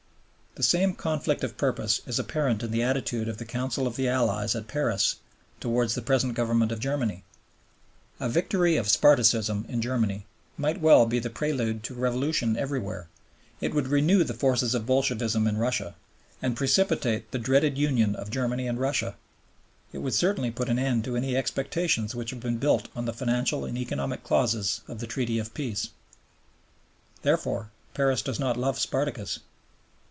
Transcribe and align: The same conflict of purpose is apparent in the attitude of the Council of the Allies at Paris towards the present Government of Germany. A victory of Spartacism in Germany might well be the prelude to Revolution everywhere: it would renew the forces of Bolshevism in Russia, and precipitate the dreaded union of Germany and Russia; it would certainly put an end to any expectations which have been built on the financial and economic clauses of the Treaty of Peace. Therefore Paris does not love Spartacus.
The 0.55 0.63
same 0.63 0.95
conflict 0.95 1.45
of 1.45 1.55
purpose 1.55 2.01
is 2.05 2.19
apparent 2.19 2.61
in 2.61 2.71
the 2.71 2.83
attitude 2.83 3.29
of 3.29 3.37
the 3.37 3.45
Council 3.45 3.87
of 3.87 3.95
the 3.95 4.09
Allies 4.09 4.53
at 4.53 4.67
Paris 4.67 5.15
towards 5.61 5.95
the 5.95 6.01
present 6.01 6.33
Government 6.33 6.73
of 6.73 6.81
Germany. 6.81 7.23
A 8.19 8.27
victory 8.27 8.75
of 8.75 8.87
Spartacism 8.89 9.63
in 9.69 9.81
Germany 9.81 10.25
might 10.57 10.81
well 10.81 11.05
be 11.05 11.19
the 11.19 11.29
prelude 11.29 11.83
to 11.83 11.93
Revolution 11.93 12.57
everywhere: 12.57 13.07
it 13.61 13.73
would 13.73 13.87
renew 13.87 14.25
the 14.25 14.33
forces 14.33 14.75
of 14.75 14.85
Bolshevism 14.85 15.47
in 15.47 15.57
Russia, 15.57 15.95
and 16.41 16.57
precipitate 16.57 17.31
the 17.31 17.39
dreaded 17.39 17.77
union 17.77 18.13
of 18.17 18.29
Germany 18.29 18.67
and 18.67 18.77
Russia; 18.77 19.15
it 19.93 19.99
would 19.99 20.13
certainly 20.13 20.51
put 20.51 20.67
an 20.67 20.77
end 20.77 21.05
to 21.05 21.15
any 21.15 21.33
expectations 21.37 22.13
which 22.13 22.31
have 22.31 22.41
been 22.41 22.57
built 22.57 22.89
on 22.93 23.05
the 23.05 23.13
financial 23.13 23.63
and 23.63 23.77
economic 23.77 24.25
clauses 24.25 24.81
of 24.89 24.99
the 24.99 25.07
Treaty 25.07 25.39
of 25.39 25.53
Peace. 25.53 25.91
Therefore 27.21 27.71
Paris 27.93 28.21
does 28.21 28.37
not 28.39 28.57
love 28.57 28.77
Spartacus. 28.77 29.39